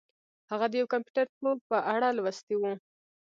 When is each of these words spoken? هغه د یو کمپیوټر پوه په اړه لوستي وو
هغه 0.51 0.65
د 0.69 0.73
یو 0.79 0.91
کمپیوټر 0.93 1.25
پوه 1.37 1.51
په 1.69 1.77
اړه 1.93 2.07
لوستي 2.17 2.55
وو 2.57 2.71